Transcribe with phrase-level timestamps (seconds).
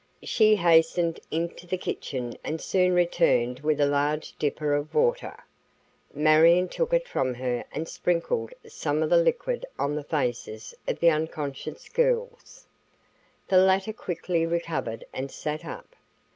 [0.23, 5.43] She hastened into the kitchen and soon returned with a large dipper of water.
[6.11, 10.99] Marion took it from her and sprinkled some of the liquid on the faces of
[11.01, 12.65] the unconscious girls.
[13.47, 15.95] The latter quickly recovered and sat up.